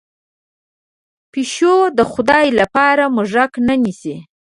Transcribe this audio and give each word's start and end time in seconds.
پشو 1.31 1.75
د 1.97 1.99
خدای 2.11 2.47
لپاره 2.59 3.03
موږک 3.15 3.51
نه 3.67 3.75
نیسي. 3.83 4.15